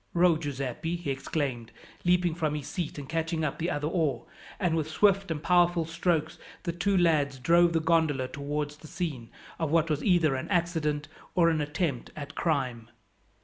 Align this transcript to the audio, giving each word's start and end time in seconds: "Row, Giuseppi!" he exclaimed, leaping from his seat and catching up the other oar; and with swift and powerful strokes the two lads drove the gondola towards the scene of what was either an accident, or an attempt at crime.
"Row, 0.15 0.35
Giuseppi!" 0.35 0.95
he 0.95 1.11
exclaimed, 1.11 1.71
leaping 2.03 2.33
from 2.33 2.55
his 2.55 2.65
seat 2.65 2.97
and 2.97 3.07
catching 3.07 3.43
up 3.45 3.59
the 3.59 3.69
other 3.69 3.85
oar; 3.87 4.25
and 4.59 4.75
with 4.75 4.89
swift 4.89 5.29
and 5.29 5.43
powerful 5.43 5.85
strokes 5.85 6.39
the 6.63 6.71
two 6.71 6.97
lads 6.97 7.37
drove 7.37 7.71
the 7.73 7.79
gondola 7.81 8.27
towards 8.27 8.77
the 8.77 8.87
scene 8.87 9.29
of 9.59 9.69
what 9.69 9.91
was 9.91 10.03
either 10.03 10.33
an 10.33 10.49
accident, 10.49 11.07
or 11.35 11.49
an 11.51 11.61
attempt 11.61 12.09
at 12.15 12.33
crime. 12.33 12.89